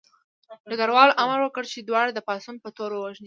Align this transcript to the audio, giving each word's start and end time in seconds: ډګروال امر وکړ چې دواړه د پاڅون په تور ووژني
ډګروال 0.69 1.09
امر 1.23 1.39
وکړ 1.43 1.63
چې 1.71 1.79
دواړه 1.79 2.11
د 2.13 2.19
پاڅون 2.27 2.55
په 2.63 2.69
تور 2.77 2.91
ووژني 2.93 3.19